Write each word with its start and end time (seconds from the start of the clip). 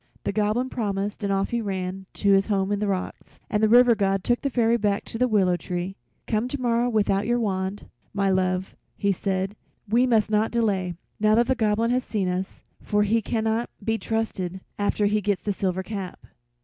The 0.23 0.31
Goblin 0.31 0.67
promised 0.71 1.23
and 1.23 1.31
off 1.31 1.51
he 1.51 1.61
ran 1.61 2.07
to 2.15 2.31
his 2.31 2.47
home 2.47 2.71
in 2.71 2.79
the 2.79 2.87
rocks, 2.87 3.39
and 3.51 3.61
the 3.61 3.69
River 3.69 3.93
God 3.93 4.23
took 4.23 4.41
the 4.41 4.49
Fairy 4.49 4.75
back 4.75 5.05
to 5.05 5.19
the 5.19 5.27
willow 5.27 5.55
tree. 5.55 5.95
"Come 6.25 6.47
tomorrow 6.47 6.89
without 6.89 7.27
your 7.27 7.39
wand, 7.39 7.85
my 8.11 8.27
love," 8.31 8.75
he 8.97 9.11
said; 9.11 9.55
"we 9.87 10.07
must 10.07 10.31
not 10.31 10.49
delay, 10.49 10.95
now 11.19 11.35
that 11.35 11.45
the 11.45 11.53
Goblin 11.53 11.91
has 11.91 12.03
seen 12.03 12.27
us, 12.27 12.63
for 12.81 13.03
he 13.03 13.21
cannot 13.21 13.69
be 13.83 13.99
trusted 13.99 14.61
after 14.79 15.05
he 15.05 15.21
gets 15.21 15.43
the 15.43 15.53
silver 15.53 15.83
cap." 15.83 16.25